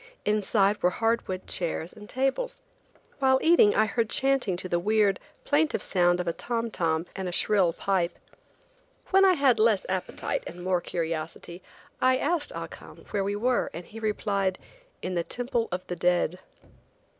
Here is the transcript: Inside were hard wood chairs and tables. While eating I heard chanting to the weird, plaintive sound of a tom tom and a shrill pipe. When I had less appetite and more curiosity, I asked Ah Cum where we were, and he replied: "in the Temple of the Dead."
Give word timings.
Inside 0.25 0.81
were 0.81 0.89
hard 0.89 1.27
wood 1.27 1.45
chairs 1.45 1.93
and 1.93 2.09
tables. 2.09 2.59
While 3.19 3.37
eating 3.43 3.75
I 3.75 3.85
heard 3.85 4.09
chanting 4.09 4.57
to 4.57 4.67
the 4.67 4.79
weird, 4.79 5.19
plaintive 5.43 5.83
sound 5.83 6.19
of 6.19 6.27
a 6.27 6.33
tom 6.33 6.71
tom 6.71 7.05
and 7.15 7.29
a 7.29 7.31
shrill 7.31 7.71
pipe. 7.71 8.17
When 9.11 9.25
I 9.25 9.33
had 9.33 9.59
less 9.59 9.85
appetite 9.87 10.41
and 10.47 10.63
more 10.63 10.81
curiosity, 10.81 11.61
I 12.01 12.17
asked 12.17 12.51
Ah 12.55 12.65
Cum 12.65 13.05
where 13.11 13.23
we 13.23 13.35
were, 13.35 13.69
and 13.75 13.85
he 13.85 13.99
replied: 13.99 14.57
"in 15.03 15.13
the 15.13 15.23
Temple 15.23 15.67
of 15.71 15.85
the 15.85 15.95
Dead." 15.95 16.39